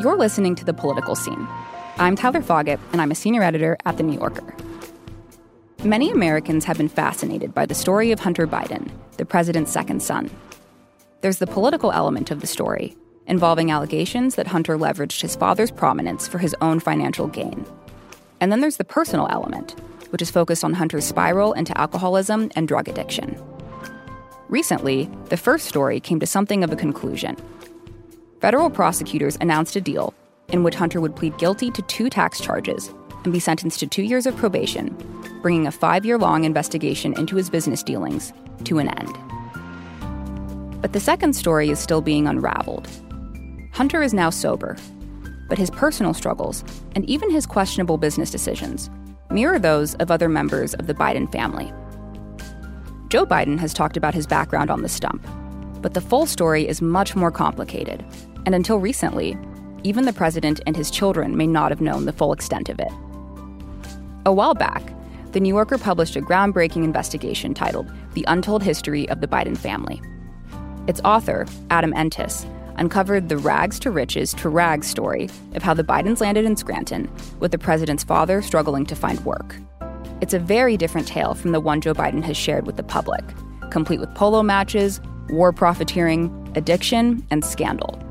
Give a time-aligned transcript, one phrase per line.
[0.00, 1.46] You're listening to The Political Scene.
[1.98, 4.56] I'm Tyler Foggett, and I'm a senior editor at The New Yorker.
[5.84, 10.30] Many Americans have been fascinated by the story of Hunter Biden, the president's second son.
[11.20, 16.26] There's the political element of the story, involving allegations that Hunter leveraged his father's prominence
[16.26, 17.66] for his own financial gain.
[18.40, 22.66] And then there's the personal element, which is focused on Hunter's spiral into alcoholism and
[22.66, 23.38] drug addiction.
[24.48, 27.36] Recently, the first story came to something of a conclusion.
[28.40, 30.14] Federal prosecutors announced a deal
[30.48, 32.88] in which Hunter would plead guilty to two tax charges
[33.22, 34.96] and be sentenced to two years of probation,
[35.42, 38.32] bringing a five year long investigation into his business dealings
[38.64, 39.12] to an end.
[40.80, 42.88] But the second story is still being unraveled.
[43.72, 44.78] Hunter is now sober,
[45.50, 46.64] but his personal struggles
[46.96, 48.88] and even his questionable business decisions
[49.30, 51.70] mirror those of other members of the Biden family.
[53.10, 55.26] Joe Biden has talked about his background on the stump,
[55.82, 58.04] but the full story is much more complicated,
[58.46, 59.36] and until recently,
[59.82, 62.92] even the president and his children may not have known the full extent of it.
[64.26, 64.92] A while back,
[65.32, 70.02] The New Yorker published a groundbreaking investigation titled The Untold History of the Biden Family.
[70.88, 75.84] Its author, Adam Entous, uncovered the rags to riches to rags story of how the
[75.84, 79.56] Bidens landed in Scranton, with the president's father struggling to find work.
[80.20, 83.22] It's a very different tale from the one Joe Biden has shared with the public,
[83.70, 88.02] complete with polo matches, war profiteering, addiction, and scandal.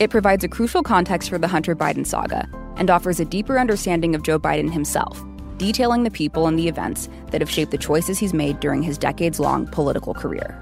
[0.00, 4.14] It provides a crucial context for the Hunter Biden saga and offers a deeper understanding
[4.14, 5.22] of Joe Biden himself,
[5.58, 8.96] detailing the people and the events that have shaped the choices he's made during his
[8.96, 10.58] decades long political career.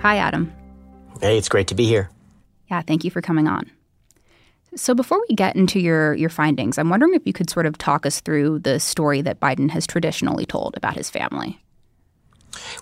[0.00, 0.50] Hi, Adam.
[1.20, 2.08] Hey, it's great to be here.
[2.70, 3.70] Yeah, thank you for coming on.
[4.74, 7.76] So before we get into your your findings, I'm wondering if you could sort of
[7.76, 11.60] talk us through the story that Biden has traditionally told about his family.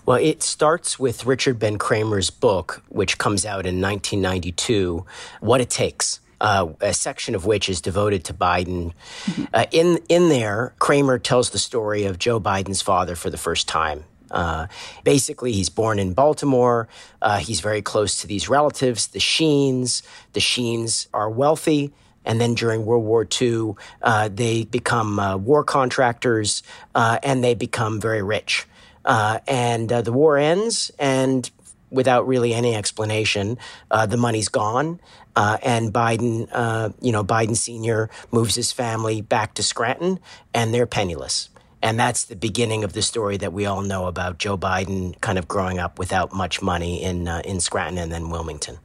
[0.05, 5.05] Well, it starts with Richard Ben Cramer's book, which comes out in 1992,
[5.39, 6.19] What It Takes.
[6.39, 8.93] Uh, a section of which is devoted to Biden.
[9.25, 9.45] Mm-hmm.
[9.51, 13.67] Uh, in in there, Cramer tells the story of Joe Biden's father for the first
[13.67, 14.03] time.
[14.29, 14.67] Uh,
[15.03, 16.87] basically, he's born in Baltimore.
[17.21, 20.03] Uh, he's very close to these relatives, the Sheens.
[20.33, 21.91] The Sheens are wealthy.
[22.25, 26.61] And then during World War II, uh, they become uh, war contractors
[26.93, 28.67] uh, and they become very rich.
[29.07, 31.49] Uh, and the war ends, and
[31.89, 33.57] without really any explanation,
[33.89, 34.99] the money's gone.
[35.35, 38.09] and Biden, you know, Biden Sr.
[38.31, 40.19] moves his family back to Scranton,
[40.53, 41.49] and they're penniless.
[41.81, 45.37] And that's the beginning of the story that we all know about Joe Biden kind
[45.37, 48.79] of growing up without much money in uh, in Scranton and then Wilmington.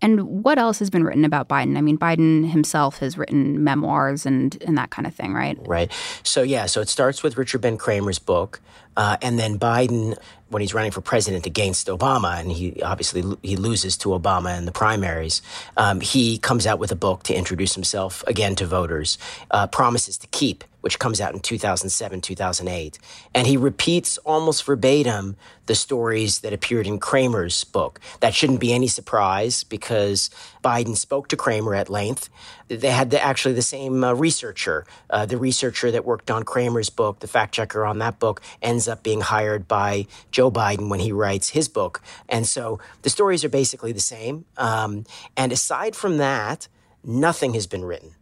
[0.00, 1.76] And what else has been written about Biden?
[1.76, 5.58] I mean, Biden himself has written memoirs and and that kind of thing, right?
[5.66, 5.92] Right.
[6.22, 8.60] So yeah, so it starts with Richard Ben Cramer's book,
[8.96, 10.16] uh, and then Biden,
[10.48, 14.64] when he's running for president against Obama, and he obviously he loses to Obama in
[14.64, 15.42] the primaries,
[15.76, 19.18] um, he comes out with a book to introduce himself again to voters,
[19.50, 22.98] uh, promises to keep which comes out in 2007, 2008.
[23.34, 28.00] And he repeats almost verbatim the stories that appeared in Cramer's book.
[28.20, 30.30] That shouldn't be any surprise because
[30.64, 32.30] Biden spoke to Cramer at length.
[32.68, 34.86] They had the, actually the same uh, researcher.
[35.10, 38.88] Uh, the researcher that worked on Cramer's book, the fact checker on that book, ends
[38.88, 42.00] up being hired by Joe Biden when he writes his book.
[42.30, 44.46] And so the stories are basically the same.
[44.56, 45.04] Um,
[45.36, 46.66] and aside from that,
[47.04, 48.14] nothing has been written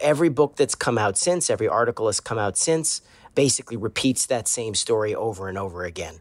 [0.00, 3.00] every book that's come out since, every article has come out since,
[3.34, 6.20] basically repeats that same story over and over again.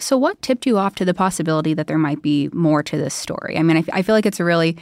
[0.00, 3.14] So, what tipped you off to the possibility that there might be more to this
[3.14, 3.56] story?
[3.58, 4.76] I mean, I, f- I feel like it's a really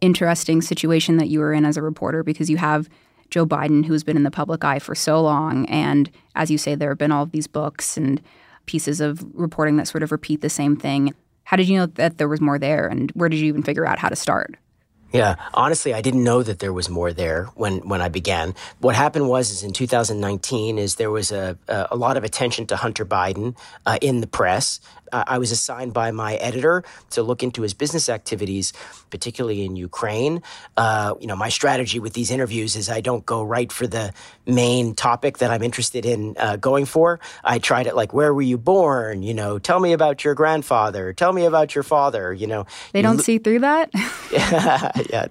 [0.00, 2.88] interesting situation that you were in as a reporter because you have
[3.30, 5.66] Joe Biden, who's been in the public eye for so long.
[5.66, 8.20] And as you say, there have been all of these books and
[8.66, 11.14] pieces of reporting that sort of repeat the same thing.
[11.44, 12.86] How did you know that there was more there?
[12.86, 14.56] And where did you even figure out how to start?
[15.12, 18.54] Yeah, honestly, I didn't know that there was more there when, when I began.
[18.80, 22.76] What happened was, is in 2019, is there was a a lot of attention to
[22.76, 23.56] Hunter Biden
[23.86, 24.80] uh, in the press.
[25.12, 28.72] Uh, I was assigned by my editor to look into his business activities,
[29.10, 30.42] particularly in Ukraine.
[30.76, 34.12] Uh, you know, my strategy with these interviews is I don't go right for the
[34.46, 37.20] main topic that I'm interested in uh, going for.
[37.44, 39.22] I tried it like, where were you born?
[39.22, 41.12] You know, tell me about your grandfather.
[41.12, 42.32] Tell me about your father.
[42.32, 43.90] You know, they don't see through that.
[44.32, 45.26] yeah, yeah,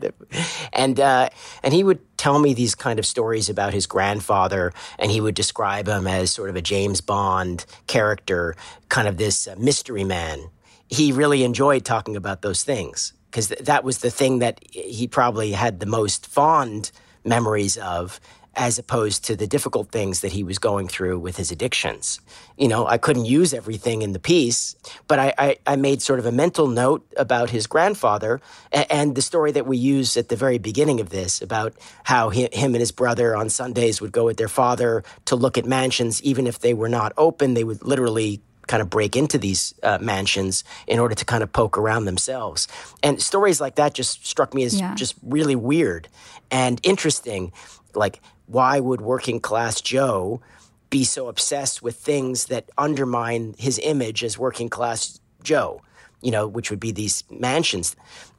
[0.74, 1.30] and uh,
[1.64, 5.34] and he would tell me these kind of stories about his grandfather, and he would
[5.34, 8.56] describe him as sort of a James Bond character,
[8.90, 10.52] kind of this uh, mystery man.
[10.88, 15.08] He really enjoyed talking about those things because th- that was the thing that he
[15.08, 16.92] probably had the most fond
[17.26, 18.20] memories of
[18.56, 22.20] as opposed to the difficult things that he was going through with his addictions.
[22.58, 24.76] You know, I couldn't use everything in the piece,
[25.08, 29.16] but I, I, I made sort of a mental note about his grandfather and, and,
[29.16, 32.74] the story that we use at the very beginning of this about how he, him
[32.74, 36.48] and his brother on Sundays would go with their father to look at mansions, even
[36.48, 40.64] if they were not open, they would literally kind of break into these uh, mansions
[40.88, 42.68] in order to kind of poke around themselves.
[43.04, 44.96] And stories like that just struck me as yeah.
[44.96, 46.08] just really weird
[46.50, 47.52] and interesting.
[47.94, 48.22] Like,
[48.52, 50.42] why would working class Joe
[50.90, 55.82] be so obsessed with things that undermine his image as working class Joe?
[56.22, 57.96] You know, which would be these mansions.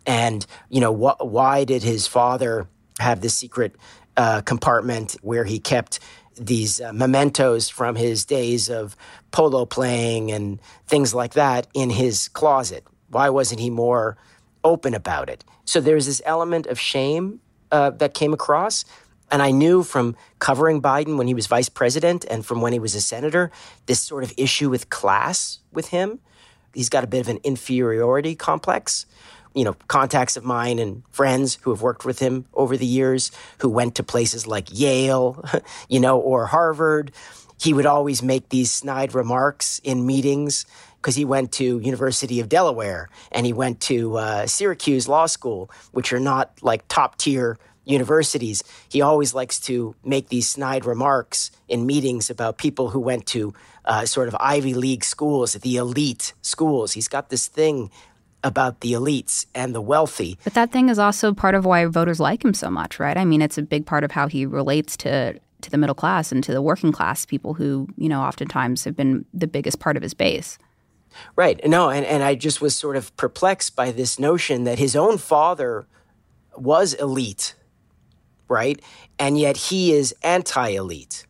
[0.06, 2.69] And, you know, wh- why did his father
[3.00, 3.75] have this secret
[4.17, 5.99] uh, compartment where he kept
[6.37, 8.97] these uh, mementos from his days of
[9.31, 12.85] polo playing and things like that in his closet?
[13.08, 14.17] Why wasn't he more
[14.62, 15.44] open about it?
[15.65, 18.85] So there's this element of shame uh, that came across.
[19.32, 22.79] And I knew from covering Biden when he was vice president and from when he
[22.79, 23.50] was a senator,
[23.87, 26.20] this sort of issue with class with him.
[26.75, 29.06] He's got a bit of an inferiority complex
[29.55, 33.31] you know, contacts of mine and friends who have worked with him over the years,
[33.58, 35.44] who went to places like Yale,
[35.88, 37.12] you know, or Harvard.
[37.61, 40.64] He would always make these snide remarks in meetings
[40.96, 45.70] because he went to University of Delaware and he went to uh, Syracuse Law School,
[45.90, 48.62] which are not like top tier universities.
[48.88, 53.55] He always likes to make these snide remarks in meetings about people who went to
[53.84, 56.93] uh, sort of Ivy League schools, the elite schools.
[56.93, 57.90] He's got this thing
[58.44, 60.38] about the elites and the wealthy.
[60.44, 63.17] But that thing is also part of why voters like him so much, right?
[63.17, 66.32] I mean, it's a big part of how he relates to to the middle class
[66.32, 69.96] and to the working class people who, you know, oftentimes have been the biggest part
[69.96, 70.58] of his base.
[71.37, 71.61] Right.
[71.67, 75.19] No, and, and I just was sort of perplexed by this notion that his own
[75.19, 75.87] father
[76.56, 77.55] was elite,
[78.52, 78.81] right?
[79.19, 81.26] And yet he is anti elite.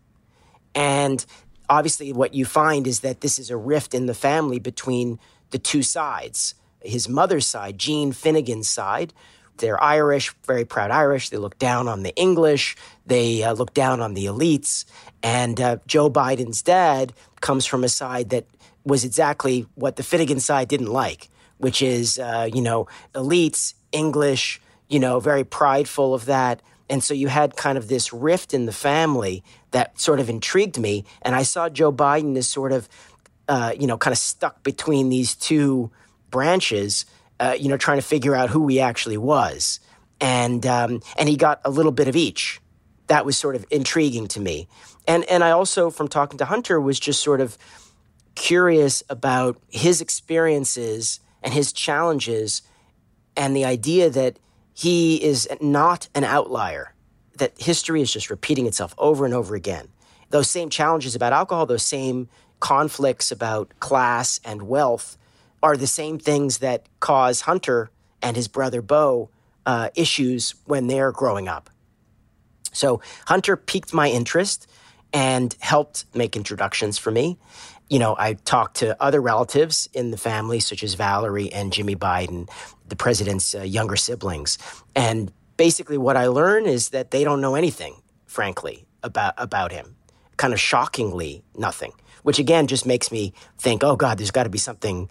[0.75, 1.25] And
[1.69, 5.19] obviously, what you find is that this is a rift in the family between
[5.51, 6.55] the two sides
[6.85, 9.13] his mother's side, Jean Finnegan's side.
[9.59, 11.29] They're Irish, very proud Irish.
[11.29, 12.77] They look down on the English.
[13.07, 14.85] They uh, look down on the elites.
[15.23, 18.47] And uh, Joe Biden's dad comes from a side that
[18.85, 21.29] was exactly what the Finnegan side didn't like,
[21.59, 26.61] which is, uh, you know, elites, English, you know, very prideful of that.
[26.93, 30.79] And so you had kind of this rift in the family that sort of intrigued
[30.79, 31.07] me.
[31.23, 32.87] And I saw Joe Biden as sort of,
[33.49, 35.91] uh, you know, kind of stuck between these two
[36.31, 37.07] branches,
[37.41, 39.81] uh, you know, trying to figure out who he actually was.
[40.21, 42.61] And, um, and he got a little bit of each.
[43.07, 44.69] That was sort of intriguing to me.
[45.09, 47.57] And, and I also, from talking to Hunter, was just sort of
[48.35, 52.61] curious about his experiences and his challenges
[53.35, 54.39] and the idea that
[54.75, 56.95] he is not an outlier,
[57.39, 59.89] that history is just repeating itself over and over again.
[60.31, 62.29] Those same challenges about alcohol, those same
[62.61, 65.19] conflicts about class and wealth
[65.63, 67.91] are the same things that cause Hunter
[68.23, 69.31] and his brother Bo
[69.67, 71.71] uh, issues when they're growing up.
[72.73, 74.67] So Hunter piqued my interest
[75.13, 77.39] and helped make introductions for me.
[77.89, 81.97] You know, I talked to other relatives in the family, such as Valerie and Jimmy
[81.97, 82.49] Biden,
[82.89, 84.59] the president's uh, younger siblings.
[84.95, 89.97] And basically, what I learned is that they don't know anything, frankly, about, about him.
[90.39, 91.93] Kind of shockingly, nothing,
[92.23, 95.11] which again just makes me think, oh God, there's got to be something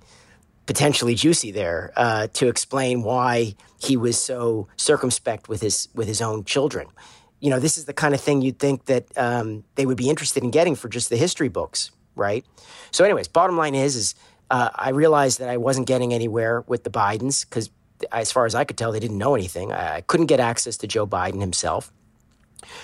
[0.66, 6.22] potentially juicy there uh, to explain why he was so circumspect with his with his
[6.22, 6.88] own children.
[7.42, 10.10] You know, this is the kind of thing you'd think that um, they would be
[10.10, 12.46] interested in getting for just the history books, right?
[12.92, 14.16] So, anyways, bottom line is, is
[14.50, 17.70] uh, I realized that I wasn't getting anywhere with the Bidens because,
[18.12, 19.74] as far as I could tell, they didn't know anything.
[19.74, 21.92] I, I couldn't get access to Joe Biden himself.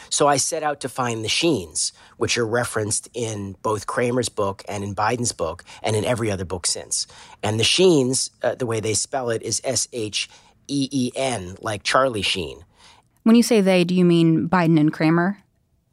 [0.09, 4.63] So I set out to find the Sheens, which are referenced in both Cramer's book
[4.67, 7.07] and in Biden's book and in every other book since.
[7.43, 10.29] And the Sheens, uh, the way they spell it is S H
[10.67, 12.63] E E N, like Charlie Sheen.
[13.27, 15.37] When you say they, do you mean Biden and Cramer?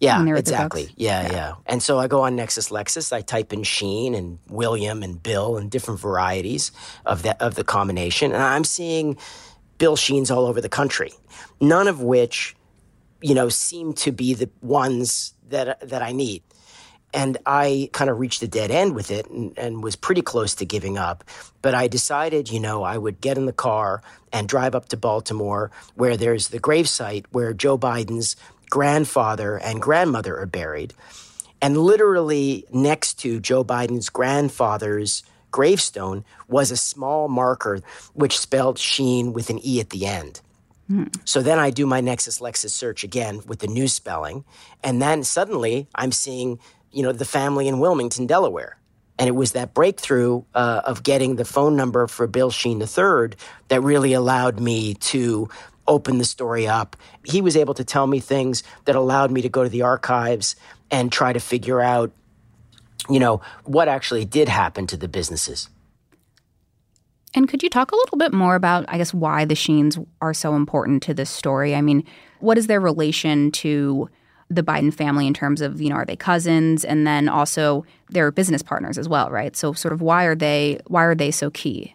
[0.01, 0.91] Yeah, exactly.
[0.97, 3.13] Yeah, yeah, yeah, And so I go on Nexis Lexis.
[3.13, 6.73] I type in Sheen and William and Bill and different varieties
[7.07, 9.17] of that of the combination, and I'm seeing
[9.79, 11.13] Bill Sheens all over the country.
[11.61, 12.55] None of which
[13.25, 16.43] you know, seem to be the ones that that I need.
[17.15, 20.55] And I kind of reached a dead end with it and, and, was pretty close
[20.57, 21.23] to giving up.
[21.63, 24.03] But I decided, you know, I would get in the car
[24.33, 28.35] and drive up to Baltimore, where there's the gravesite where Joe Biden's
[28.69, 30.93] grandfather and grandmother are buried.
[31.63, 37.81] And literally next to Joe Biden's grandfather's gravestone was a small marker
[38.13, 40.41] which spelled Sheen with an E at the end.
[40.89, 41.05] Hmm.
[41.25, 44.45] So then I do my Nexis Lexis search again with the new spelling.
[44.83, 46.59] And then suddenly I'm seeing,
[46.95, 48.79] you know, the family in Wilmington, Delaware.
[49.19, 53.37] And it was that breakthrough uh, of getting the phone number for Bill Sheen III
[53.69, 55.49] that really allowed me to
[55.87, 56.97] open the story up.
[57.25, 60.57] He was able to tell me things that allowed me to go to the archives
[60.91, 62.13] and try to figure out,
[63.09, 65.69] you know, what actually did happen to the businesses.
[67.35, 70.35] And could you talk a little bit more about, I guess, why the Sheens are
[70.35, 71.75] so important to this story?
[71.75, 72.05] I mean,
[72.39, 74.09] what is their relation to
[74.55, 76.85] the Biden family in terms of, you know, are they cousins?
[76.85, 79.57] And then also they're business partners as well, right?
[79.57, 81.95] So sort of why are they why are they so key?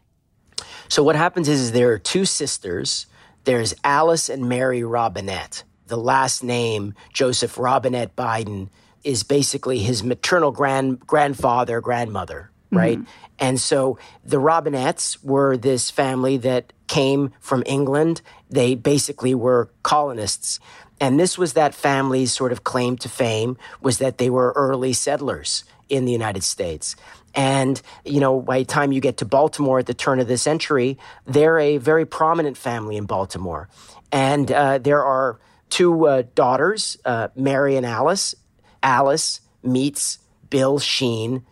[0.88, 3.06] So what happens is, is there are two sisters.
[3.44, 5.64] There's Alice and Mary Robinette.
[5.88, 8.70] The last name, Joseph Robinette Biden,
[9.04, 12.98] is basically his maternal grand grandfather, grandmother, right?
[12.98, 13.12] Mm-hmm.
[13.40, 18.22] And so the Robinettes were this family that came from England.
[18.50, 20.60] They basically were colonists.
[21.00, 24.94] And this was that family's sort of claim to fame was that they were early
[24.94, 26.96] settlers in the United States.
[27.36, 30.38] And, you know, by the time you get to Baltimore at the turn of the
[30.38, 33.70] century, they're a very prominent family in Baltimore.
[34.12, 35.40] And uh, there are
[35.70, 38.36] two uh, daughters, uh, Mary and Alice.
[38.82, 41.46] Alice meets Bill Sheen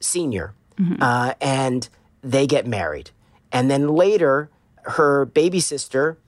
[0.00, 1.02] Sr., mm-hmm.
[1.02, 1.88] uh, and
[2.22, 3.10] they get married.
[3.50, 4.50] And then later,
[4.82, 6.18] her baby sister,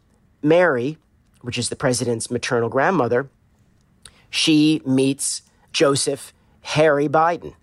[0.42, 0.98] Mary,
[1.44, 3.28] which is the president's maternal grandmother,
[4.30, 6.32] she meets Joseph
[6.62, 7.54] Harry Biden,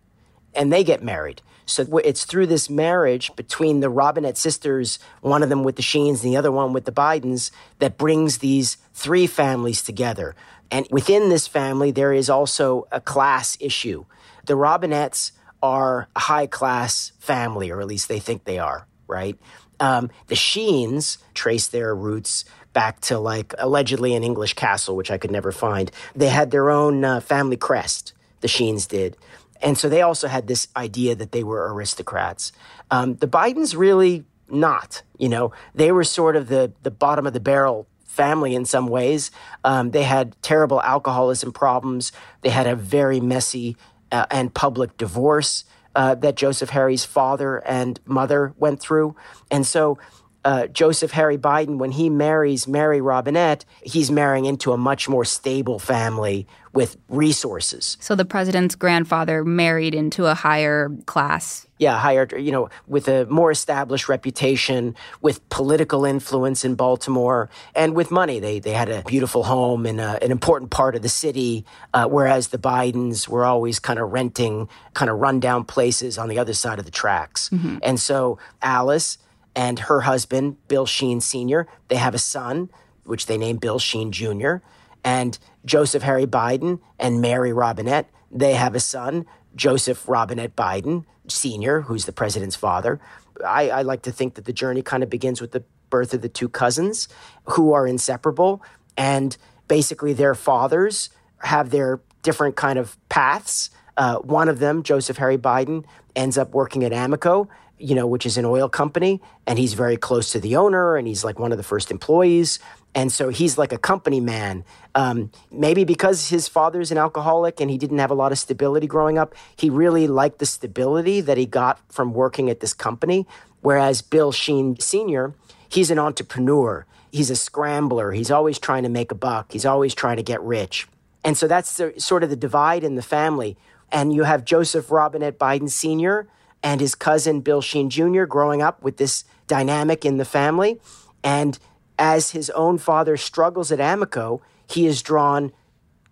[0.53, 1.41] and they get married.
[1.65, 6.23] So it's through this marriage between the Robinette sisters, one of them with the Sheens
[6.23, 10.35] and the other one with the Bidens, that brings these three families together.
[10.69, 14.05] And within this family, there is also a class issue.
[14.45, 15.31] The Robinettes
[15.63, 19.37] are a high class family, or at least they think they are, right?
[19.79, 25.17] Um, the Sheens trace their roots back to like allegedly an English castle, which I
[25.17, 25.91] could never find.
[26.15, 29.17] They had their own uh, family crest, the Sheens did.
[29.61, 32.51] And so they also had this idea that they were aristocrats.
[32.89, 37.33] Um, the Bidens really not, you know, they were sort of the, the bottom of
[37.33, 39.31] the barrel family in some ways.
[39.63, 42.11] Um, they had terrible alcoholism problems.
[42.41, 43.77] They had a very messy
[44.11, 45.63] uh, and public divorce
[45.95, 49.15] uh, that Joseph Harry's father and mother went through.
[49.49, 49.97] And so
[50.43, 55.25] uh, Joseph Harry Biden, when he marries Mary Robinette, he's marrying into a much more
[55.25, 57.97] stable family with resources.
[57.99, 61.67] So the president's grandfather married into a higher class.
[61.77, 67.93] Yeah, higher, you know, with a more established reputation, with political influence in Baltimore, and
[67.93, 68.39] with money.
[68.39, 72.07] They, they had a beautiful home in a, an important part of the city, uh,
[72.07, 76.53] whereas the Bidens were always kind of renting kind of rundown places on the other
[76.53, 77.49] side of the tracks.
[77.49, 77.77] Mm-hmm.
[77.83, 79.17] And so Alice
[79.55, 82.69] and her husband, Bill Sheen Sr., they have a son,
[83.03, 84.57] which they named Bill Sheen Jr.,
[85.03, 91.81] and Joseph Harry Biden and Mary Robinette, they have a son, Joseph Robinette Biden Sr.,
[91.81, 92.99] who's the president's father.
[93.45, 96.21] I, I like to think that the journey kind of begins with the birth of
[96.21, 97.07] the two cousins
[97.45, 98.61] who are inseparable,
[98.95, 99.35] and
[99.67, 103.69] basically their fathers have their different kind of paths.
[103.97, 105.83] Uh, one of them, Joseph Harry Biden,
[106.15, 107.47] ends up working at Amoco,
[107.81, 111.07] you know, which is an oil company, and he's very close to the owner, and
[111.07, 112.59] he's like one of the first employees.
[112.93, 114.65] And so he's like a company man.
[114.95, 118.87] Um, maybe because his father's an alcoholic and he didn't have a lot of stability
[118.87, 123.25] growing up, he really liked the stability that he got from working at this company.
[123.61, 125.33] Whereas Bill Sheen Sr.,
[125.69, 126.85] he's an entrepreneur.
[127.11, 128.11] He's a scrambler.
[128.11, 129.51] He's always trying to make a buck.
[129.53, 130.87] He's always trying to get rich.
[131.23, 133.57] And so that's the, sort of the divide in the family.
[133.91, 136.27] And you have Joseph Robinette Biden Sr.,
[136.63, 138.25] and his cousin Bill Sheen Jr.
[138.25, 140.79] growing up with this dynamic in the family.
[141.23, 141.57] And
[141.97, 145.51] as his own father struggles at Amoco, he is drawn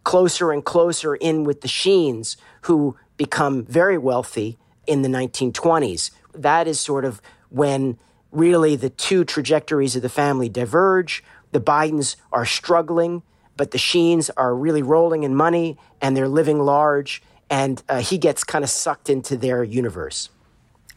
[0.04, 6.12] closer and closer in with the Sheens, who become very wealthy in the 1920s.
[6.34, 7.98] That is sort of when
[8.32, 11.24] really the two trajectories of the family diverge.
[11.52, 13.24] The Bidens are struggling,
[13.58, 17.22] but the Sheens are really rolling in money and they're living large.
[17.50, 20.30] And uh, he gets kind of sucked into their universe.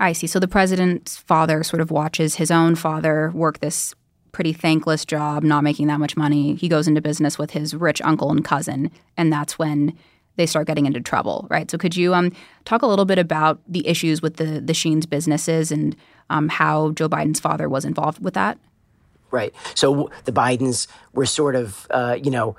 [0.03, 0.27] I see.
[0.27, 3.95] So the president's father sort of watches his own father work this
[4.33, 6.57] pretty thankless job, not making that much money.
[6.57, 9.97] He goes into business with his rich uncle and cousin, and that's when
[10.35, 11.71] they start getting into trouble, right?
[11.71, 12.33] So could you um,
[12.65, 15.95] talk a little bit about the issues with the the Sheen's businesses and
[16.31, 18.59] um, how Joe Biden's father was involved with that?
[19.31, 19.55] Right.
[19.75, 22.57] So the Bidens were sort of, uh, you know,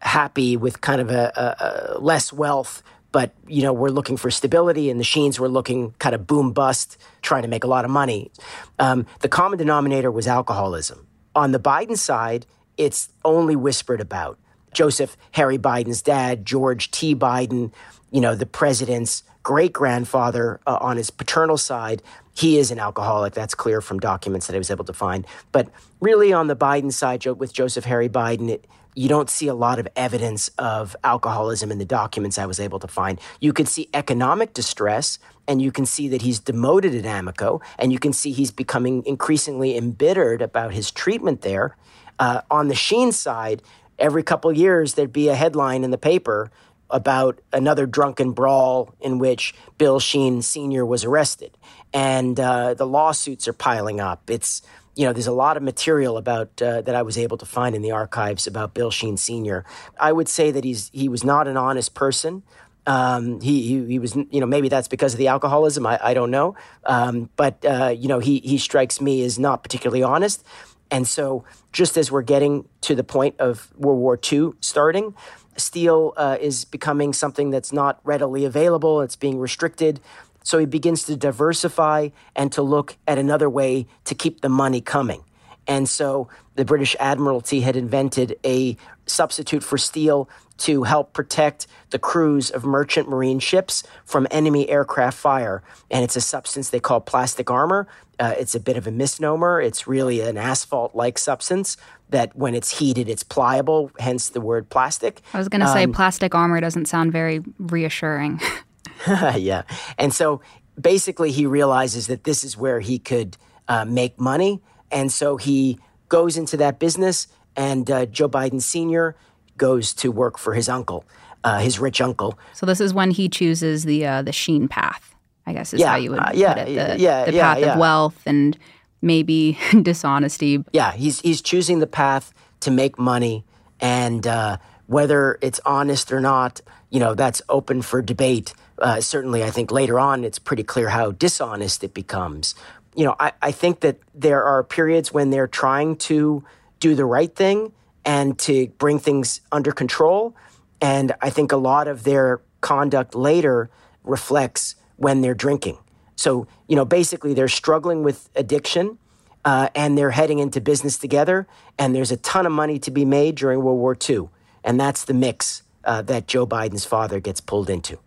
[0.00, 4.30] happy with kind of a, a, a less wealth but you know we're looking for
[4.30, 7.84] stability and the sheens were looking kind of boom bust trying to make a lot
[7.84, 8.30] of money
[8.78, 12.46] um, the common denominator was alcoholism on the biden side
[12.78, 14.38] it's only whispered about.
[14.72, 17.14] Joseph Harry Biden's dad, George T.
[17.14, 17.72] Biden,
[18.10, 22.02] you know, the president's great grandfather uh, on his paternal side,
[22.34, 23.34] he is an alcoholic.
[23.34, 25.26] That's clear from documents that I was able to find.
[25.50, 25.68] But
[26.00, 28.66] really, on the Biden side, with Joseph Harry Biden, it,
[28.98, 32.80] you don't see a lot of evidence of alcoholism in the documents I was able
[32.80, 33.20] to find.
[33.38, 37.92] You can see economic distress, and you can see that he's demoted at Amoco, and
[37.92, 41.76] you can see he's becoming increasingly embittered about his treatment there.
[42.18, 43.62] Uh, on the Sheen side,
[44.00, 46.50] every couple years there'd be a headline in the paper
[46.90, 50.84] about another drunken brawl in which Bill Sheen Sr.
[50.84, 51.56] was arrested.
[51.92, 54.28] And uh, the lawsuits are piling up.
[54.28, 54.62] It's,
[54.98, 57.76] you know, there's a lot of material about uh, that I was able to find
[57.76, 59.64] in the archives about Bill Sheen Sr.
[59.98, 62.42] I would say that he's he was not an honest person.
[62.84, 66.14] Um, he, he, he was you know maybe that's because of the alcoholism I, I
[66.14, 70.42] don't know um, but uh, you know he he strikes me as not particularly honest
[70.90, 75.14] and so just as we're getting to the point of World War II starting
[75.58, 80.00] steel uh, is becoming something that's not readily available, it's being restricted.
[80.48, 84.80] So he begins to diversify and to look at another way to keep the money
[84.80, 85.22] coming.
[85.66, 90.26] And so the British Admiralty had invented a substitute for steel
[90.56, 95.62] to help protect the crews of merchant marine ships from enemy aircraft fire.
[95.90, 97.86] And it's a substance they call plastic armor.
[98.18, 99.60] Uh, it's a bit of a misnomer.
[99.60, 101.76] It's really an asphalt like substance
[102.08, 105.20] that when it's heated, it's pliable, hence the word plastic.
[105.34, 108.40] I was going to say um, plastic armor doesn't sound very reassuring.
[109.36, 109.62] yeah.
[109.96, 110.40] And so
[110.80, 113.36] basically, he realizes that this is where he could
[113.68, 114.60] uh, make money.
[114.90, 115.78] And so he
[116.08, 119.14] goes into that business, and uh, Joe Biden Sr.
[119.56, 121.04] goes to work for his uncle,
[121.44, 122.38] uh, his rich uncle.
[122.54, 125.14] So this is when he chooses the uh, the Sheen path,
[125.46, 126.74] I guess is yeah, how you would uh, yeah, put it.
[126.74, 128.56] The, yeah, the path of wealth and
[129.02, 130.64] maybe dishonesty.
[130.72, 133.44] Yeah, he's he's choosing the path to make money,
[133.80, 138.54] and uh, whether it's honest or not, you know, that's open for debate.
[138.80, 142.54] Uh, certainly, I think later on it's pretty clear how dishonest it becomes.
[142.94, 146.44] You know, I, I think that there are periods when they're trying to
[146.80, 147.72] do the right thing
[148.04, 150.34] and to bring things under control.
[150.80, 153.70] And I think a lot of their conduct later
[154.04, 155.78] reflects when they're drinking.
[156.16, 158.98] So, you know, basically they're struggling with addiction
[159.44, 161.46] uh, and they're heading into business together.
[161.78, 164.28] And there's a ton of money to be made during World War II.
[164.64, 167.98] And that's the mix uh, that Joe Biden's father gets pulled into.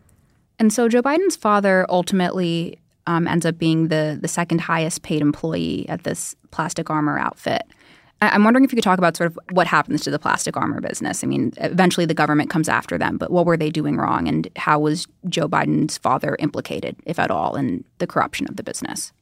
[0.62, 5.24] And so Joe Biden's father ultimately um, ends up being the, the second highest paid
[5.24, 7.64] employee at this plastic armor outfit.
[8.22, 10.80] I'm wondering if you could talk about sort of what happens to the plastic armor
[10.80, 11.24] business.
[11.24, 14.48] I mean, eventually the government comes after them, but what were they doing wrong, and
[14.56, 19.14] how was Joe Biden's father implicated, if at all, in the corruption of the business?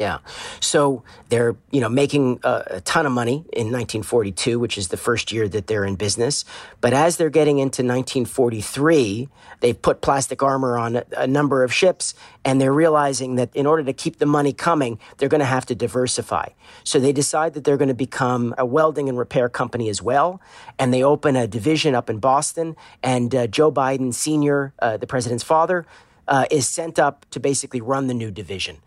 [0.00, 0.20] Yeah.
[0.60, 4.96] So they're, you know, making a, a, ton of money in 1942, which is the
[4.96, 6.46] first year that they're in business.
[6.80, 9.28] But as they're getting into 1943,
[9.60, 12.14] they've put plastic armor on a, a number of ships
[12.46, 15.66] and they're realizing that in order to keep the money coming, they're going to have
[15.66, 16.48] to diversify.
[16.82, 20.40] So they decide that they're going to become a welding and repair company as well.
[20.78, 22.74] And they open a division up in Boston.
[23.02, 25.86] And uh, Joe Biden, Sr., uh, the president's father,
[26.26, 28.78] uh, is sent up to basically run the new division.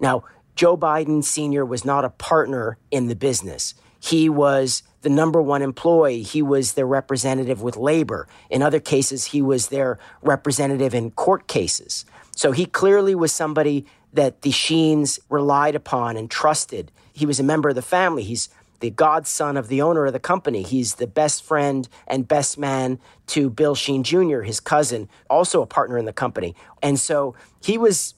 [0.00, 0.24] Now,
[0.58, 1.64] Joe Biden Sr.
[1.64, 3.74] was not a partner in the business.
[4.00, 6.22] He was the number one employee.
[6.22, 8.26] He was their representative with labor.
[8.50, 12.04] In other cases, he was their representative in court cases.
[12.34, 16.90] So he clearly was somebody that the Sheens relied upon and trusted.
[17.12, 18.24] He was a member of the family.
[18.24, 18.48] He's
[18.80, 20.62] the godson of the owner of the company.
[20.62, 25.66] He's the best friend and best man to Bill Sheen Jr., his cousin, also a
[25.66, 26.56] partner in the company.
[26.82, 28.14] And so he was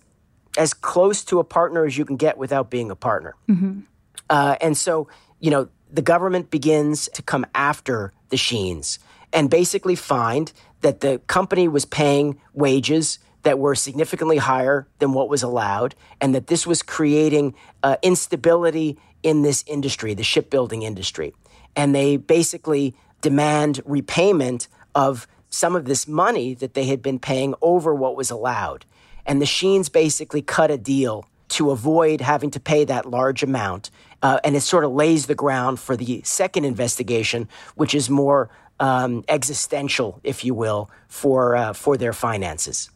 [0.57, 3.35] as close to a partner as you can get without being a partner.
[3.49, 3.81] Mm-hmm.
[4.29, 5.09] Uh, and so,
[5.39, 8.99] you know, the government begins to come after the Sheens
[9.33, 15.29] and basically find that the company was paying wages that were significantly higher than what
[15.29, 21.33] was allowed, and that this was creating uh, instability in this industry, the shipbuilding industry.
[21.75, 27.55] And they basically demand repayment of some of this money that they had been paying
[27.63, 28.85] over what was allowed.
[29.31, 33.93] And the Sheens basically cut a deal to avoid having to pay that large amount.
[34.23, 38.51] Uh, and it sort of lays the ground for the second investigation, which is more
[38.81, 42.91] um, existential, if you will, for uh, for their finances.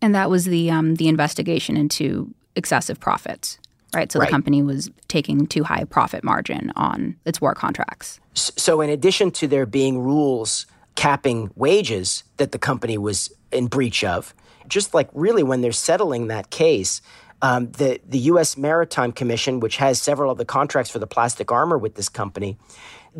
[0.00, 3.56] And that was the um, the investigation into excessive profits,
[3.94, 4.10] right?
[4.10, 4.26] So right.
[4.26, 8.18] the company was taking too high a profit margin on its war contracts.
[8.34, 14.02] So, in addition to there being rules capping wages that the company was in breach
[14.02, 14.34] of,
[14.76, 17.02] just like really when they're settling that case,
[17.44, 18.56] Um, the the U.S.
[18.56, 22.56] Maritime Commission, which has several of the contracts for the plastic armor with this company,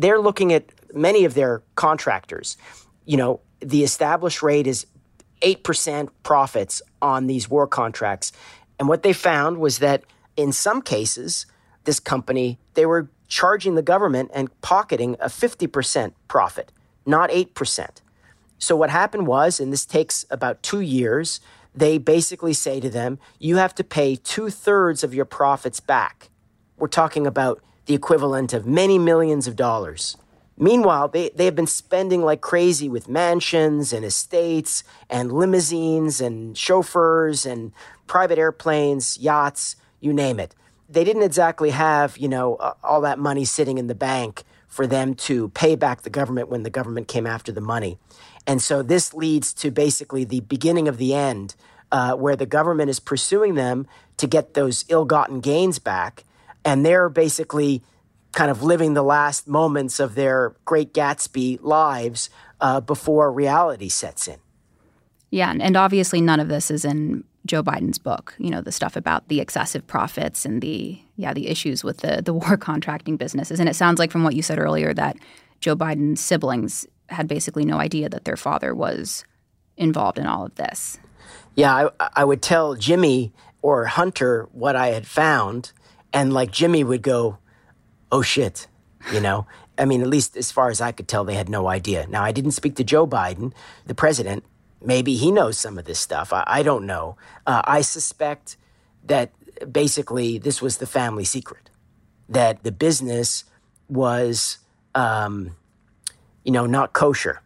[0.01, 0.63] they're looking at
[0.93, 2.57] many of their contractors.
[3.05, 4.87] You know, the established rate is
[5.41, 8.31] eight percent profits on these war contracts,
[8.79, 10.03] and what they found was that
[10.35, 11.45] in some cases,
[11.83, 16.71] this company they were charging the government and pocketing a fifty percent profit,
[17.05, 18.02] not eight percent.
[18.57, 21.39] So what happened was, and this takes about two years
[21.75, 26.29] they basically say to them, you have to pay two thirds of your profits back.
[26.77, 30.17] We're talking about the equivalent of many millions of dollars.
[30.55, 36.55] Meanwhile, they, they have been spending like crazy with mansions and estates and limousines and
[36.55, 37.71] chauffeurs and
[38.05, 40.53] private airplanes, yachts, you name it.
[40.87, 44.85] They didn't exactly have, you know, uh, all that money sitting in the bank for
[44.85, 47.97] them to pay back the government when the government came after the money.
[48.45, 51.55] And so this leads to basically the beginning of the end,
[51.91, 56.23] uh, where the government is pursuing them to get those ill gotten gains back.
[56.65, 57.83] And they're basically
[58.31, 62.29] kind of living the last moments of their great Gatsby lives
[62.59, 64.37] uh, before reality sets in.
[65.29, 65.53] Yeah.
[65.59, 69.27] And obviously, none of this is in Joe Biden's book, you know, the stuff about
[69.27, 73.59] the excessive profits and the yeah, the issues with the the war contracting businesses.
[73.59, 75.17] And it sounds like from what you said earlier that
[75.59, 79.23] Joe Biden's siblings had basically no idea that their father was
[79.77, 80.99] involved in all of this.
[81.55, 85.71] Yeah, I, I would tell Jimmy or Hunter what I had found,
[86.11, 87.37] and like Jimmy would go,
[88.11, 88.67] "Oh shit,"
[89.11, 89.47] you know.
[89.77, 92.05] I mean, at least as far as I could tell, they had no idea.
[92.07, 93.53] Now, I didn't speak to Joe Biden,
[93.87, 94.43] the president.
[94.83, 96.31] Maybe he knows some of this stuff.
[96.31, 97.17] I, I don't know.
[97.47, 98.55] Uh, I suspect
[99.03, 99.31] that
[99.71, 101.69] basically this was the family secret,
[102.29, 103.45] that the business
[103.89, 104.59] was
[104.93, 105.55] um,
[106.43, 107.41] you know, not kosher.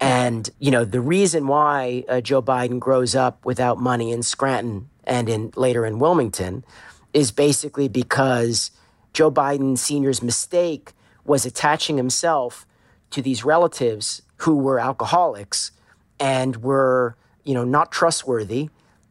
[0.00, 4.90] And, you know, the reason why uh, Joe Biden grows up without money in Scranton
[5.04, 6.64] and in later in Wilmington
[7.12, 8.70] is basically because
[9.12, 10.92] Joe Biden Sr.'s mistake
[11.24, 12.66] was attaching himself
[13.10, 15.70] to these relatives who were alcoholics
[16.18, 18.68] and were, you know, not trustworthy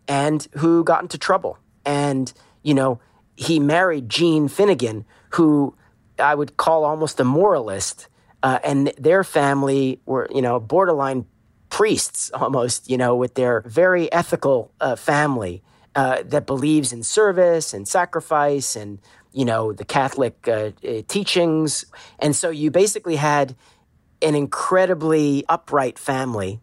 [0.08, 1.58] and who got into trouble.
[1.86, 2.32] And,
[2.62, 3.00] you know,
[3.36, 5.76] he married Jean Finnegan, who
[6.20, 8.08] I would call almost a moralist
[8.44, 11.26] uh, and their family were, you know, borderline
[11.70, 15.64] priests almost, you know, with their very ethical uh, family
[15.96, 19.00] uh, that believes in service and sacrifice and,
[19.32, 21.86] you know, the Catholic uh, uh, teachings.
[22.20, 23.56] And so you basically had
[24.22, 26.60] an incredibly upright family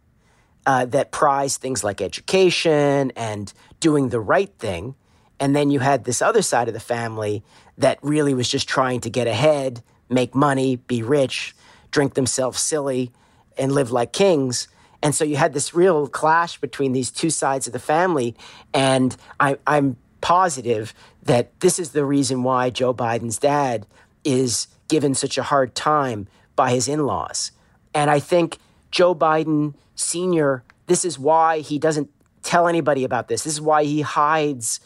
[0.66, 4.94] uh, that prized things like education and doing the right thing.
[5.38, 7.42] And then you had this other side of the family
[7.78, 11.54] that really was just trying to get ahead, make money, be rich,
[11.90, 13.12] drink themselves silly
[13.56, 14.68] and live like kings.
[15.02, 18.36] And so you had this real clash between these two sides of the family.
[18.74, 23.86] And I, I'm positive that this is the reason why Joe Biden's dad
[24.24, 27.52] is given such a hard time by his in laws.
[27.94, 28.58] And I think
[28.90, 32.10] Joe Biden Sr., this is why he doesn't
[32.42, 33.44] tell anybody about this.
[33.44, 34.80] This is why he hides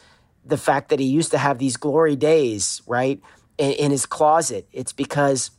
[0.45, 3.19] the fact that he used to have these glory days, right,
[3.57, 4.67] in, in his closet.
[4.71, 5.51] It's because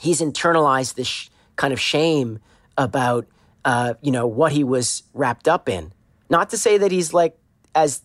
[0.00, 2.38] he's internalized this sh- kind of shame
[2.76, 3.26] about
[3.64, 5.92] uh, you know what he was wrapped up in.
[6.30, 7.36] Not to say that he's like
[7.74, 8.02] as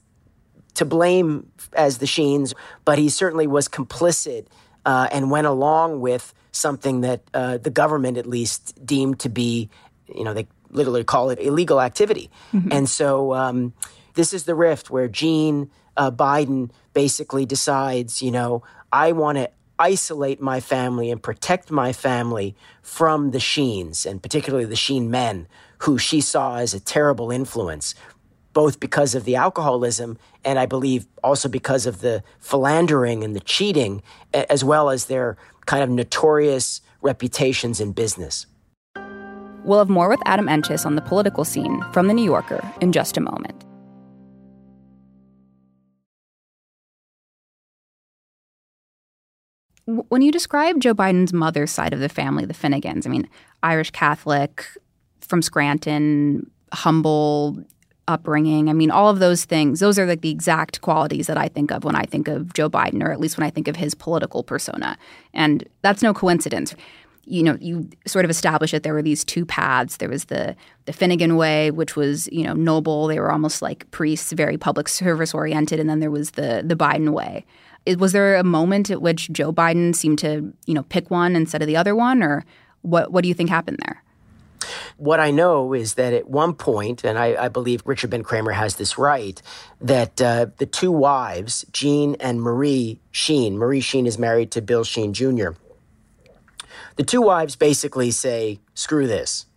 [0.75, 2.53] to blame as the Sheens,
[2.85, 4.47] but he certainly was complicit
[4.85, 9.69] uh, and went along with something that uh, the government at least deemed to be,
[10.13, 12.29] you know, they literally call it illegal activity.
[12.51, 12.71] Mm-hmm.
[12.71, 13.73] And so um,
[14.15, 19.49] this is the rift where Jean uh, Biden basically decides, you know, I want to
[19.79, 25.47] isolate my family and protect my family from the Sheens, and particularly the Sheen men,
[25.79, 27.95] who she saw as a terrible influence,
[28.53, 33.39] both because of the alcoholism and I believe also because of the philandering and the
[33.39, 38.45] cheating, as well as their kind of notorious reputations in business.
[39.63, 42.91] We'll have more with Adam Entous on the political scene from The New Yorker in
[42.91, 43.63] just a moment.
[49.85, 53.27] When you describe Joe Biden's mother's side of the family, the Finnegans, I mean,
[53.61, 54.65] Irish Catholic
[55.21, 57.63] from Scranton, humble
[58.07, 58.69] upbringing.
[58.69, 61.71] I mean, all of those things, those are like the exact qualities that I think
[61.71, 63.93] of when I think of Joe Biden, or at least when I think of his
[63.93, 64.97] political persona.
[65.33, 66.75] And that's no coincidence.
[67.25, 69.97] You know, you sort of establish that there were these two paths.
[69.97, 73.07] There was the the Finnegan way, which was, you know, noble.
[73.07, 76.75] They were almost like priests, very public service oriented, and then there was the the
[76.75, 77.45] Biden way,
[77.97, 81.61] was there a moment at which Joe Biden seemed to, you know, pick one instead
[81.61, 82.45] of the other one, or
[82.81, 83.11] what?
[83.11, 84.03] What do you think happened there?
[84.97, 88.51] What I know is that at one point, and I, I believe Richard Ben Cramer
[88.51, 89.41] has this right,
[89.81, 94.83] that uh, the two wives, Jean and Marie Sheen, Marie Sheen is married to Bill
[94.83, 95.49] Sheen Jr.
[96.95, 99.47] The two wives basically say, screw this.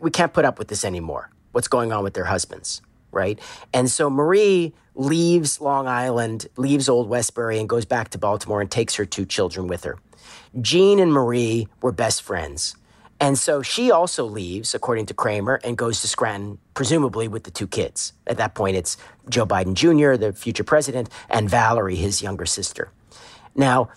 [0.00, 1.30] We can't put up with this anymore.
[1.52, 3.38] What's going on with their husbands, right?
[3.72, 8.70] And so Marie leaves Long Island, leaves Old Westbury, and goes back to Baltimore and
[8.70, 9.98] takes her two children with her.
[10.60, 12.76] Jean and Marie were best friends.
[13.20, 17.50] And so she also leaves, according to Cramer, and goes to Scranton, presumably with the
[17.50, 18.14] two kids.
[18.26, 18.96] At that point, it's
[19.28, 22.90] Joe Biden Jr., the future president, and Valerie, his younger sister.
[23.54, 23.90] Now,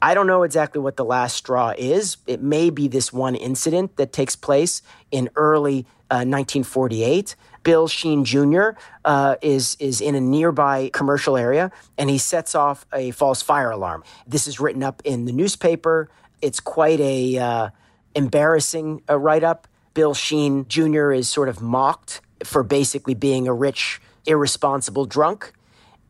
[0.00, 2.16] I don't know exactly what the last straw is.
[2.26, 7.36] It may be this one incident that takes place in early uh, 1948.
[7.62, 8.70] Bill Sheen Jr.
[9.04, 13.70] Uh, is is in a nearby commercial area, and he sets off a false fire
[13.70, 14.04] alarm.
[14.26, 16.10] This is written up in the newspaper.
[16.40, 17.70] It's quite a uh,
[18.14, 19.68] embarrassing uh, write up.
[19.94, 21.12] Bill Sheen Jr.
[21.12, 25.52] is sort of mocked for basically being a rich, irresponsible drunk.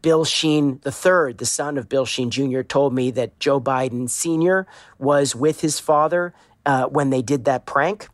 [0.02, 4.66] Bill Sheen III, the son of Bill Sheen Jr., told me that Joe Biden Sr.
[4.98, 6.34] was with his father
[6.66, 8.08] uh, when they did that prank.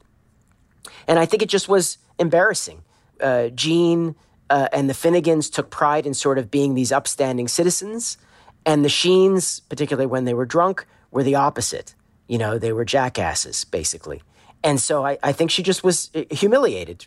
[1.07, 2.83] And I think it just was embarrassing.
[3.20, 4.14] Uh, Jean
[4.50, 8.18] uh, and the Finnegans took pride in sort of being these upstanding citizens.
[8.64, 11.94] And the Sheens, particularly when they were drunk, were the opposite.
[12.26, 14.22] You know, they were jackasses, basically.
[14.62, 17.07] And so I, I think she just was uh, humiliated.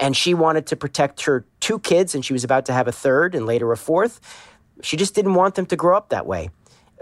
[0.00, 2.92] And she wanted to protect her two kids, and she was about to have a
[2.92, 4.20] third and later a fourth.
[4.82, 6.50] She just didn't want them to grow up that way.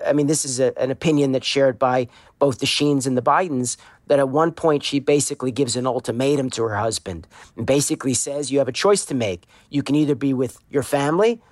[0.04, 3.22] I mean, this is a, an opinion that's shared by both the Sheens and the
[3.22, 3.76] Bidens.
[4.08, 8.52] That at one point she basically gives an ultimatum to her husband and basically says,
[8.52, 9.46] You have a choice to make.
[9.68, 11.42] You can either be with your family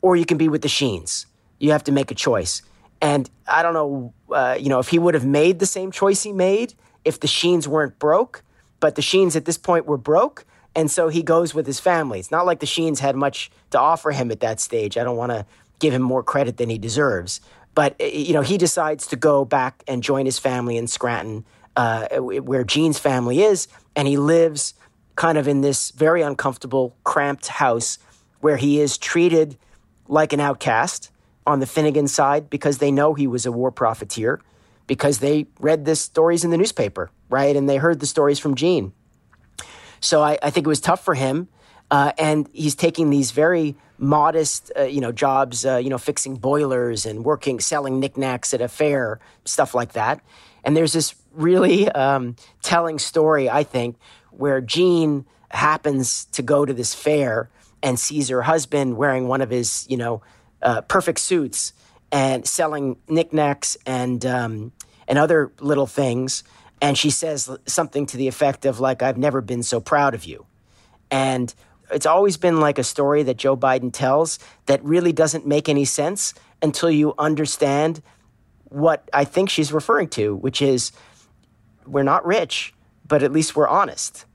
[0.00, 1.26] or you can be with the Sheens.
[1.58, 2.62] You have to make a choice.
[3.02, 6.22] And I don't know, uh, you know, if he would have made the same choice
[6.22, 8.42] he made if the Sheens weren't broke,
[8.78, 10.44] but the Sheens at this point were broke.
[10.74, 12.18] And so he goes with his family.
[12.18, 14.96] It's not like the Sheens had much to offer him at that stage.
[14.96, 15.46] I don't want to
[15.78, 17.40] give him more credit than he deserves.
[17.74, 21.44] But, uh, you know, he decides to go back and join his family in Scranton,
[21.76, 23.68] uh, where Jean's family is.
[23.96, 24.74] And he lives
[25.16, 27.98] kind of in this very uncomfortable, cramped house
[28.40, 29.58] where he is treated
[30.08, 31.10] like an outcast
[31.46, 34.40] on the Finnegan side because they know he was a war profiteer,
[34.86, 37.54] because they read the stories in the newspaper, right?
[37.54, 38.92] And they heard the stories from Jean.
[40.00, 41.48] So I, I think it was tough for him.
[41.90, 46.36] Uh, and he's taking these very modest, uh, you know, jobs, uh, you know, fixing
[46.36, 50.20] boilers and working, selling knickknacks at a fair, stuff like that.
[50.64, 53.96] And there's this really um, telling story, I think,
[54.30, 57.50] where Jean happens to go to this fair
[57.82, 60.22] and sees her husband wearing one of his, you know,
[60.62, 61.72] uh, perfect suits
[62.12, 64.72] and selling knickknacks and um,
[65.08, 66.44] and other little things.
[66.82, 70.24] And she says something to the effect of like, "I've never been so proud of
[70.24, 70.46] you,"
[71.10, 71.54] and
[71.90, 75.84] it's always been like a story that Joe Biden tells that really doesn't make any
[75.84, 78.02] sense until you understand
[78.64, 80.92] what I think she's referring to, which is
[81.86, 82.74] we're not rich,
[83.06, 84.26] but at least we're honest.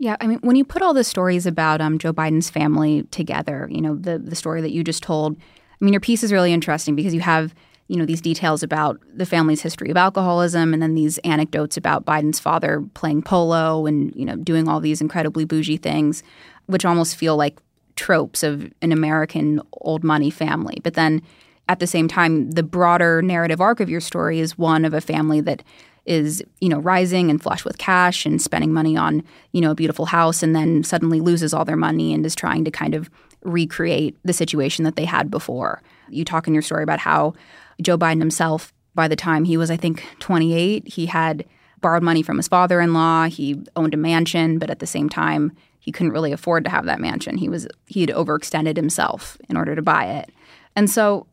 [0.00, 3.68] Yeah, I mean, when you put all the stories about um, Joe Biden's family together,
[3.70, 6.54] you know, the the story that you just told, I mean, your piece is really
[6.54, 7.54] interesting because you have,
[7.88, 12.06] you know, these details about the family's history of alcoholism, and then these anecdotes about
[12.06, 16.22] Biden's father playing polo and you know doing all these incredibly bougie things,
[16.64, 17.58] which almost feel like
[17.94, 20.78] tropes of an American old money family.
[20.82, 21.20] But then,
[21.68, 25.02] at the same time, the broader narrative arc of your story is one of a
[25.02, 25.62] family that
[26.06, 29.74] is you know rising and flush with cash and spending money on you know a
[29.74, 33.10] beautiful house and then suddenly loses all their money and is trying to kind of
[33.42, 35.82] recreate the situation that they had before.
[36.08, 37.34] You talk in your story about how
[37.80, 41.44] Joe Biden himself by the time he was I think 28 he had
[41.80, 45.90] borrowed money from his father-in-law, he owned a mansion, but at the same time he
[45.90, 47.38] couldn't really afford to have that mansion.
[47.38, 50.30] He was he had overextended himself in order to buy it.
[50.76, 51.26] And so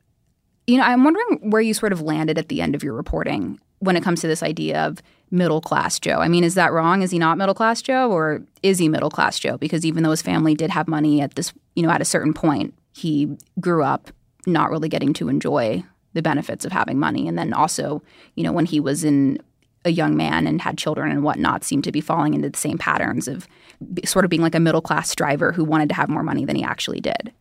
[0.68, 3.60] you know, I'm wondering where you sort of landed at the end of your reporting
[3.80, 6.20] when it comes to this idea of middle class Joe.
[6.20, 7.02] I mean, is that wrong?
[7.02, 9.58] Is he not middle class Joe or is he middle class Joe?
[9.58, 12.34] Because even though his family did have money at this, you know, at a certain
[12.34, 14.10] point, he grew up
[14.46, 17.28] not really getting to enjoy the benefits of having money.
[17.28, 18.02] And then also,
[18.36, 19.40] you know, when he was in
[19.86, 22.78] a young man and had children and whatnot, seemed to be falling into the same
[22.78, 23.48] patterns of
[24.06, 26.56] sort of being like a middle class driver who wanted to have more money than
[26.56, 27.32] he actually did.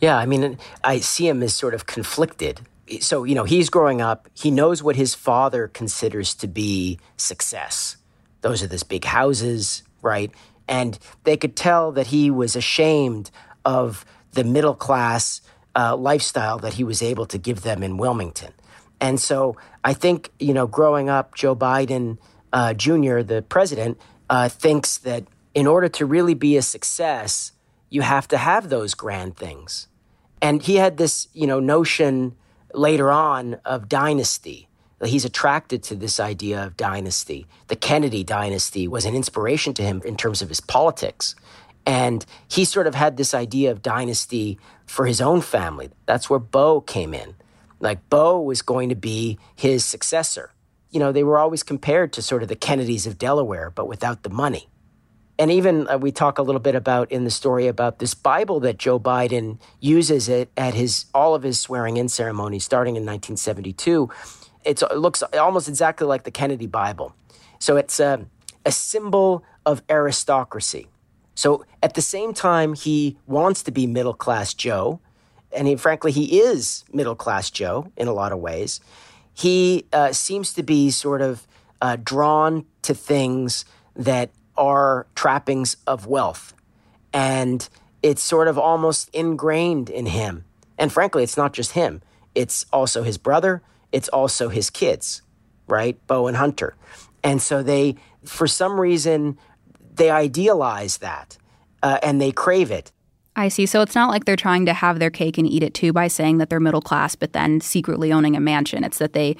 [0.00, 2.60] Yeah, I mean, I see him as sort of conflicted
[3.00, 7.96] so you know he's growing up he knows what his father considers to be success
[8.40, 10.30] those are these big houses right
[10.68, 13.30] and they could tell that he was ashamed
[13.64, 15.40] of the middle class
[15.74, 18.52] uh, lifestyle that he was able to give them in wilmington
[19.00, 22.18] and so i think you know growing up joe biden
[22.52, 27.52] uh, Jr., the president, uh, thinks that in order to really be a success,
[27.88, 29.88] you have to have those grand things.
[30.40, 32.36] And he had this, you know, notion
[32.74, 34.68] later on of dynasty.
[35.04, 37.46] He's attracted to this idea of dynasty.
[37.66, 41.34] The Kennedy dynasty was an inspiration to him in terms of his politics.
[41.84, 45.90] And he sort of had this idea of dynasty for his own family.
[46.06, 47.34] That's where Bo came in.
[47.80, 50.52] Like, Bo was going to be his successor.
[50.90, 54.22] You know, they were always compared to sort of the Kennedys of Delaware, but without
[54.22, 54.68] the money.
[55.42, 58.60] And even uh, we talk a little bit about in the story about this Bible
[58.60, 63.02] that Joe Biden uses it at his all of his swearing in ceremonies starting in
[63.02, 64.08] 1972.
[64.64, 67.12] It's, it looks almost exactly like the Kennedy Bible.
[67.58, 68.24] So it's a,
[68.64, 70.86] a symbol of aristocracy.
[71.34, 75.00] So at the same time, he wants to be middle class Joe,
[75.50, 78.78] and he, frankly, he is middle class Joe in a lot of ways.
[79.34, 81.48] He uh, seems to be sort of
[81.80, 83.64] uh, drawn to things
[83.96, 86.54] that are trappings of wealth.
[87.12, 87.68] And
[88.02, 90.44] it's sort of almost ingrained in him.
[90.78, 92.02] And frankly, it's not just him,
[92.34, 93.62] it's also his brother,
[93.92, 95.22] it's also his kids,
[95.66, 96.04] right?
[96.06, 96.74] Bo and Hunter.
[97.22, 99.38] And so they, for some reason,
[99.94, 101.36] they idealize that
[101.82, 102.90] uh, and they crave it.
[103.34, 103.64] I see.
[103.64, 106.08] So it's not like they're trying to have their cake and eat it too by
[106.08, 108.84] saying that they're middle class, but then secretly owning a mansion.
[108.84, 109.36] It's that they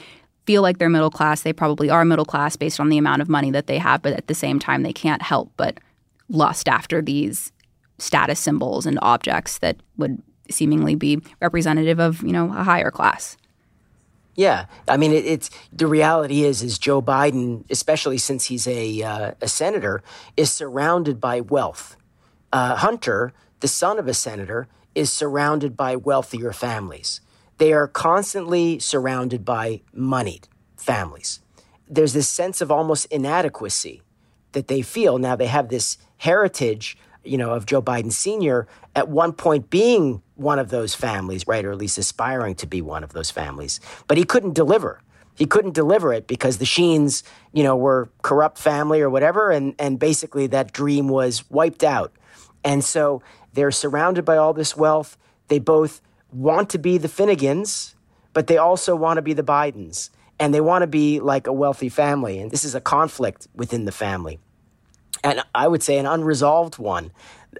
[0.46, 1.42] feel like they're middle class.
[1.42, 4.14] They probably are middle class based on the amount of money that they have, but
[4.14, 5.78] at the same time, they can't help but
[6.28, 7.52] lust after these
[7.98, 13.36] status symbols and objects that would seemingly be representative of you know a higher class.
[14.34, 19.02] Yeah, I mean it, it's the reality is is Joe Biden, especially since he's a
[19.02, 20.02] uh, a senator,
[20.36, 21.96] is surrounded by wealth.
[22.52, 27.20] Uh, Hunter, the son of a senator, is surrounded by wealthier families.
[27.62, 31.38] They are constantly surrounded by moneyed families.
[31.88, 34.02] There's this sense of almost inadequacy
[34.50, 35.16] that they feel.
[35.16, 38.66] Now they have this heritage, you know, of Joe Biden Sr.
[38.96, 42.82] at one point being one of those families, right, or at least aspiring to be
[42.82, 43.78] one of those families.
[44.08, 45.00] But he couldn't deliver.
[45.36, 47.22] He couldn't deliver it because the Sheens,
[47.52, 52.12] you know, were corrupt family or whatever, and and basically that dream was wiped out.
[52.64, 53.22] And so
[53.52, 55.16] they're surrounded by all this wealth.
[55.46, 56.00] They both
[56.32, 57.94] want to be the Finnegans,
[58.32, 60.10] but they also want to be the Bidens.
[60.38, 62.40] And they want to be like a wealthy family.
[62.40, 64.40] And this is a conflict within the family.
[65.22, 67.12] And I would say an unresolved one,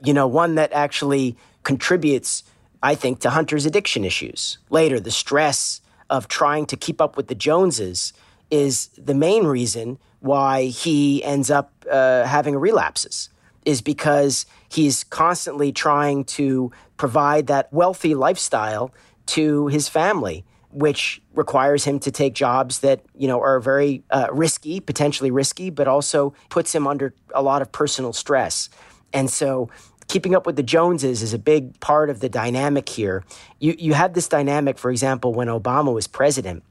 [0.02, 2.42] you know, one that actually contributes,
[2.82, 4.58] I think, to Hunter's addiction issues.
[4.68, 5.80] Later, the stress
[6.10, 8.12] of trying to keep up with the Joneses
[8.50, 13.28] is the main reason why he ends up uh, having relapses
[13.64, 18.92] is because he's constantly trying to provide that wealthy lifestyle
[19.26, 24.26] to his family which requires him to take jobs that you know are very uh,
[24.32, 28.70] risky potentially risky but also puts him under a lot of personal stress.
[29.12, 29.68] And so
[30.08, 33.22] keeping up with the joneses is a big part of the dynamic here.
[33.60, 36.64] You you had this dynamic for example when obama was president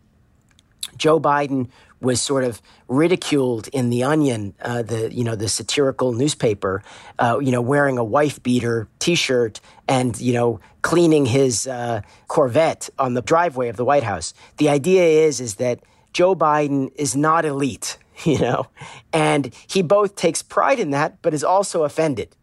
[1.05, 1.67] joe biden
[2.01, 6.83] was sort of ridiculed in the Onion, uh, the you know the satirical newspaper,
[7.19, 12.89] uh, you know wearing a wife beater T-shirt and you know cleaning his uh, Corvette
[12.97, 14.33] on the driveway of the White House.
[14.57, 15.79] The idea is is that
[16.11, 18.67] Joe Biden is not elite, you know,
[19.13, 22.35] and he both takes pride in that, but is also offended,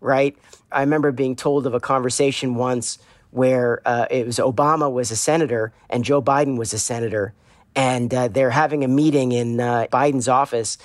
[0.00, 0.36] right?
[0.72, 2.98] I remember being told of a conversation once
[3.30, 7.34] where uh, it was Obama was a senator and Joe Biden was a senator
[7.76, 10.78] and uh, they're having a meeting in uh, Biden's office.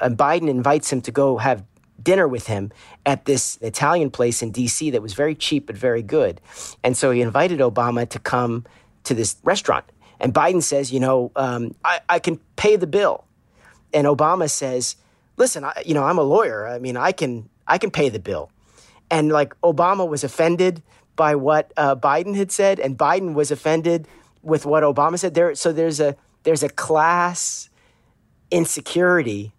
[0.00, 1.62] And Biden invites him to go have
[2.02, 2.72] dinner with him
[3.04, 6.40] at this Italian place in DC that was very cheap but very good.
[6.82, 8.64] And so he invited Obama to come
[9.04, 9.84] to this restaurant.
[10.20, 13.24] And Biden says, you know, um, I, I, can pay the bill.
[13.92, 14.96] And Obama says,
[15.36, 16.66] listen, I, you know, I'm a lawyer.
[16.66, 18.50] I mean, I can I can pay the bill.
[19.10, 20.82] And like Obama was offended
[21.14, 24.06] by what uh, Biden had said, and Biden was offended
[24.42, 25.34] with what Obama said.
[25.34, 26.16] There, so there's a
[26.48, 27.68] there's a class
[28.50, 29.52] insecurity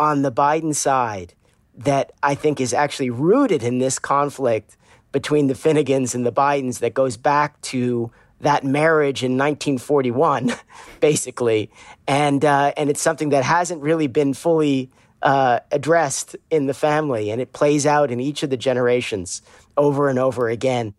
[0.00, 1.34] on the Biden side
[1.76, 4.76] that I think is actually rooted in this conflict
[5.12, 8.10] between the Finnegans and the Bidens that goes back to
[8.40, 10.50] that marriage in 1941,
[11.00, 11.70] basically,
[12.08, 14.90] and uh, and it's something that hasn't really been fully
[15.22, 19.40] uh, addressed in the family, and it plays out in each of the generations
[19.76, 20.94] over and over again.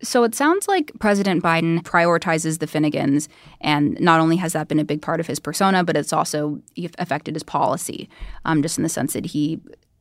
[0.00, 3.26] So it sounds like President Biden prioritizes the Finnegans,
[3.60, 6.60] and not only has that been a big part of his persona, but it's also
[6.98, 8.08] affected his policy,
[8.44, 9.60] um, just in the sense that he,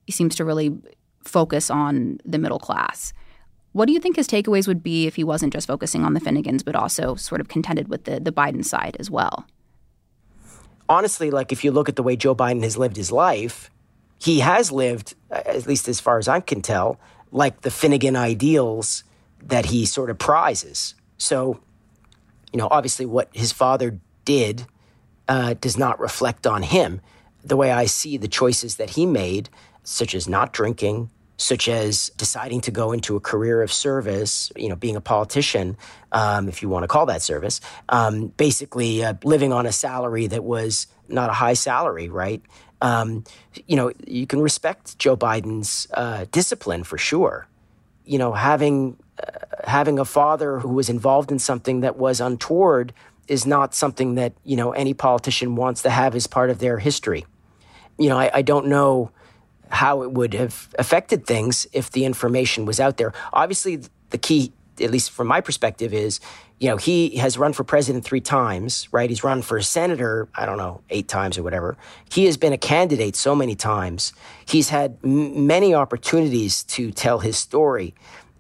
[0.09, 0.73] seems to really
[1.23, 3.11] focus on the middle class.
[3.73, 6.21] What do you think his takeaways would be if he wasn't just focusing on the
[6.21, 9.45] Finnegans, but also sort of contended with the, the Biden side as well?
[10.89, 13.69] honestly, like if you look at the way Joe Biden has lived his life,
[14.19, 16.99] he has lived, at least as far as I can tell,
[17.31, 19.03] like the Finnegan ideals
[19.41, 20.95] that he sort of prizes.
[21.17, 21.59] So,
[22.51, 24.65] you know, obviously what his father did
[25.27, 27.01] uh, does not reflect on him.
[27.43, 29.49] The way I see the choices that he made,
[29.83, 34.67] such as not drinking, such as deciding to go into a career of service, you
[34.67, 35.77] know, being a politician,
[36.11, 40.27] um, if you want to call that service, um, basically uh, living on a salary
[40.27, 42.41] that was not a high salary, right?
[42.81, 43.23] Um,
[43.67, 47.47] you know, you can respect Joe Biden's uh, discipline for sure.
[48.05, 48.97] You know, having
[49.63, 52.93] having a father who was involved in something that was untoward
[53.27, 56.79] is not something that you know any politician wants to have as part of their
[56.79, 57.25] history.
[57.97, 59.11] You know, I, I don't know
[59.69, 63.13] how it would have affected things if the information was out there.
[63.33, 66.19] Obviously, the key, at least from my perspective, is
[66.59, 69.09] you know he has run for president three times, right?
[69.09, 71.77] He's run for senator, I don't know, eight times or whatever.
[72.11, 74.13] He has been a candidate so many times.
[74.45, 77.93] He's had m- many opportunities to tell his story,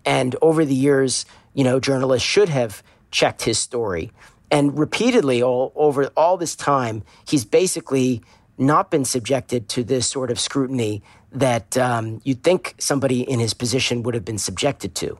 [0.07, 2.81] and over the years, you know, journalists should have
[3.11, 4.13] checked his story.
[4.49, 8.21] And repeatedly, all over all this time, he's basically
[8.57, 11.03] not been subjected to this sort of scrutiny
[11.33, 15.19] that um, you'd think somebody in his position would have been subjected to.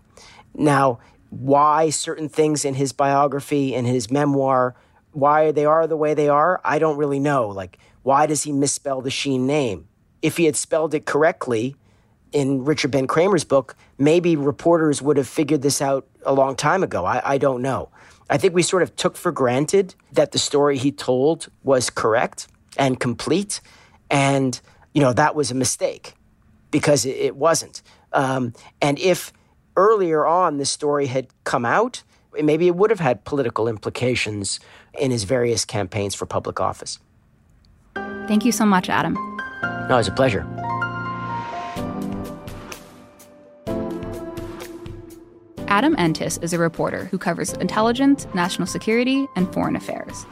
[0.55, 4.73] Now, why certain things in his biography and his memoir,
[5.11, 7.49] why they are the way they are, I don't really know.
[7.49, 9.89] Like, why does he misspell the Sheen name?
[10.21, 11.75] If he had spelled it correctly
[12.31, 16.83] in Richard Ben Cramer's book, maybe reporters would have figured this out a long time
[16.83, 17.05] ago.
[17.05, 17.89] I, I don't know.
[18.29, 22.47] I think we sort of took for granted that the story he told was correct
[22.77, 23.61] and complete.
[24.09, 24.59] And,
[24.93, 26.13] you know, that was a mistake
[26.71, 27.81] because it, it wasn't.
[28.13, 29.31] Um, and if
[29.75, 32.03] earlier on this story had come out,
[32.41, 34.59] maybe it would have had political implications
[34.99, 36.99] in his various campaigns for public office.
[38.27, 39.13] Thank you so much, Adam.
[39.87, 40.45] No, it was a pleasure.
[45.67, 50.25] Adam Entous is a reporter who covers intelligence, national security, and foreign affairs.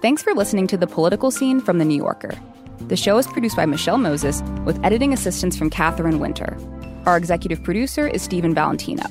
[0.00, 2.38] Thanks for listening to The Political Scene from The New Yorker.
[2.86, 6.56] The show is produced by Michelle Moses with editing assistance from Catherine Winter.
[7.04, 9.04] Our executive producer is Stephen Valentino.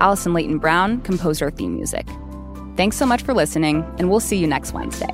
[0.00, 2.06] Allison Leyton-Brown composed our theme music.
[2.76, 5.12] Thanks so much for listening, and we'll see you next Wednesday.